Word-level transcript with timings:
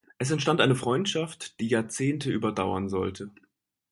Es 0.17 0.31
entstand 0.31 0.61
eine 0.61 0.73
Freundschaft, 0.73 1.59
die 1.59 1.67
Jahrzehnte 1.67 2.31
überdauern 2.31 2.89
sollte. 2.89 3.29